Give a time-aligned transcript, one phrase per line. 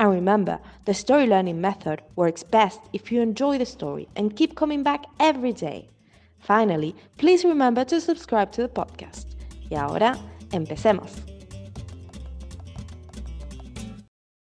[0.00, 4.54] And remember, the story learning method works best if you enjoy the story and keep
[4.54, 5.90] coming back every day.
[6.38, 9.34] Finally, please remember to subscribe to the podcast.
[9.68, 10.16] Y ahora,
[10.52, 11.12] empecemos.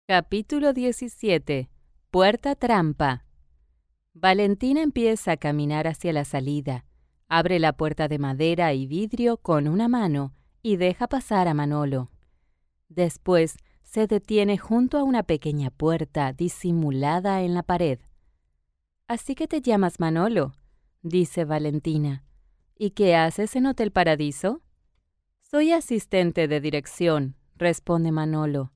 [0.08, 1.68] Capítulo 17.
[2.12, 3.26] Puerta trampa.
[4.14, 6.86] Valentina empieza a caminar hacia la salida.
[7.28, 12.12] Abre la puerta de madera y vidrio con una mano y deja pasar a Manolo.
[12.88, 13.58] Después
[13.90, 18.00] se detiene junto a una pequeña puerta disimulada en la pared.
[19.08, 20.54] Así que te llamas Manolo,
[21.02, 22.24] dice Valentina.
[22.78, 24.62] ¿Y qué haces en Hotel Paradiso?
[25.42, 28.72] Soy asistente de dirección, responde Manolo.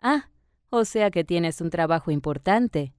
[0.00, 0.28] Ah,
[0.70, 2.92] o sea que tienes un trabajo importante,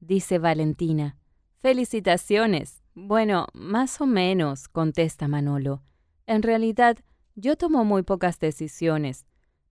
[0.00, 1.16] dice Valentina.
[1.60, 2.82] Felicitaciones.
[2.94, 5.82] Bueno, más o menos, contesta Manolo.
[6.26, 6.98] En realidad,
[7.36, 9.26] yo tomo muy pocas decisiones.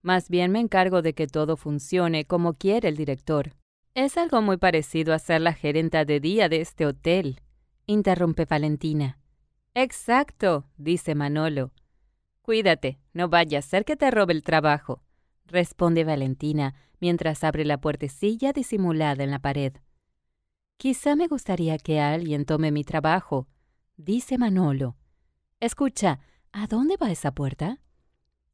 [0.06, 3.56] Más bien me encargo de que todo funcione como quiere el director.
[3.92, 7.40] Es algo muy parecido a ser la gerenta de día de este hotel,
[7.86, 9.18] interrumpe Valentina.
[9.74, 11.72] Exacto, dice Manolo.
[12.42, 15.02] Cuídate, no vaya a ser que te robe el trabajo,
[15.44, 19.72] responde Valentina mientras abre la puertecilla disimulada en la pared.
[20.76, 23.48] Quizá me gustaría que alguien tome mi trabajo,
[23.96, 24.94] dice Manolo.
[25.58, 26.20] Escucha,
[26.52, 27.80] ¿a dónde va esa puerta?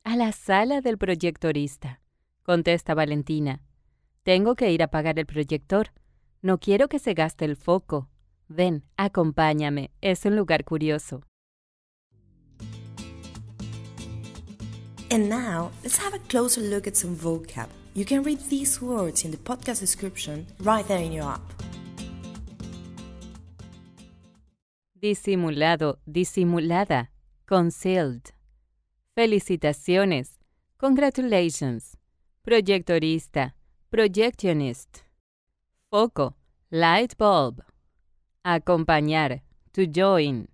[0.04, 2.00] A la sala del proyectorista,
[2.42, 3.62] contesta Valentina.
[4.24, 5.92] Tengo que ir a apagar el proyector.
[6.42, 8.08] No quiero que se gaste el foco.
[8.48, 9.92] Ven, acompáñame.
[10.00, 11.22] Es un lugar curioso.
[15.08, 17.68] And now, let's have a closer look at some vocab.
[17.94, 21.42] You can read these words in the podcast description right there in your app.
[25.00, 27.12] Disimulado, disimulada,
[27.46, 28.31] concealed.
[29.14, 30.38] Felicitaciones.
[30.78, 31.98] Congratulations.
[32.42, 33.54] Proyectorista.
[33.90, 35.04] Projectionist.
[35.90, 36.34] Foco.
[36.70, 37.62] Light bulb.
[38.42, 39.42] Acompañar.
[39.74, 40.48] To join.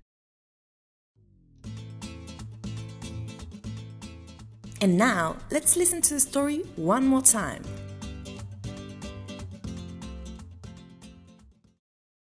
[4.80, 7.62] And now, let's listen to the story one more time.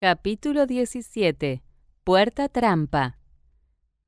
[0.00, 1.62] Capítulo 17.
[2.04, 3.16] Puerta trampa.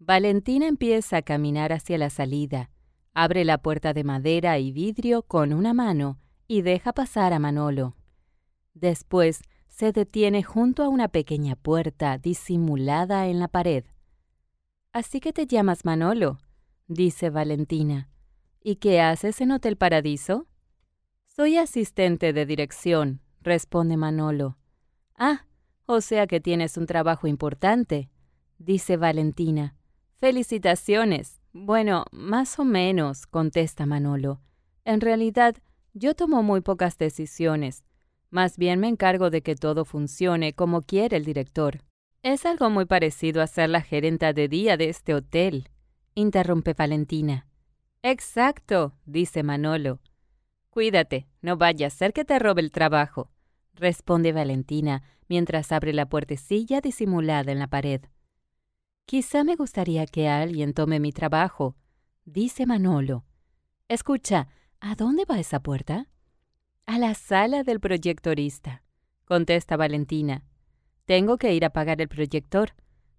[0.00, 2.70] Valentina empieza a caminar hacia la salida.
[3.14, 7.96] Abre la puerta de madera y vidrio con una mano y deja pasar a Manolo.
[8.74, 13.84] Después se detiene junto a una pequeña puerta disimulada en la pared.
[14.92, 16.38] Así que te llamas Manolo,
[16.86, 18.08] dice Valentina.
[18.62, 20.46] ¿Y qué haces en Hotel Paradiso?
[21.26, 24.58] Soy asistente de dirección, responde Manolo.
[25.16, 25.46] Ah,
[25.86, 28.10] o sea que tienes un trabajo importante,
[28.58, 29.77] dice Valentina.
[30.20, 31.40] Felicitaciones.
[31.52, 34.40] Bueno, más o menos, contesta Manolo.
[34.84, 35.54] En realidad,
[35.94, 37.84] yo tomo muy pocas decisiones.
[38.28, 41.84] Más bien me encargo de que todo funcione como quiere el director.
[42.24, 45.68] Es algo muy parecido a ser la gerenta de día de este hotel,
[46.16, 47.46] interrumpe Valentina.
[48.02, 50.00] Exacto, dice Manolo.
[50.70, 53.30] Cuídate, no vaya a ser que te robe el trabajo,
[53.74, 58.00] responde Valentina mientras abre la puertecilla disimulada en la pared.
[59.08, 61.74] Quizá me gustaría que alguien tome mi trabajo,
[62.26, 63.24] dice Manolo.
[63.88, 64.48] Escucha,
[64.80, 66.08] ¿a dónde va esa puerta?
[66.84, 68.82] A la sala del proyectorista,
[69.24, 70.44] contesta Valentina.
[71.06, 72.74] Tengo que ir a apagar el proyector.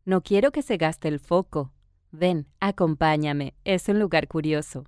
[0.05, 1.73] No quiero que se gaste el foco.
[2.11, 3.55] Ven, acompáñame.
[3.63, 4.85] Es un lugar curioso.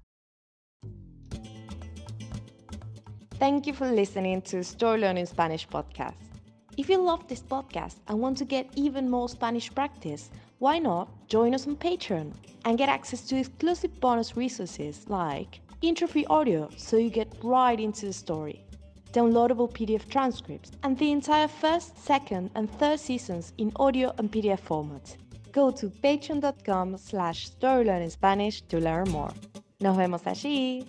[3.39, 6.19] Thank you for listening to Story Learning Spanish podcast.
[6.77, 10.29] If you love this podcast and want to get even more Spanish practice,
[10.61, 12.31] why not join us on Patreon
[12.65, 17.79] and get access to exclusive bonus resources like intro free audio so you get right
[17.79, 18.63] into the story,
[19.11, 24.61] downloadable PDF transcripts, and the entire first, second, and third seasons in audio and PDF
[24.61, 25.17] formats.
[25.51, 29.33] Go to patreon.com slash storylearningspanish to learn more.
[29.79, 30.85] Nos vemos allí.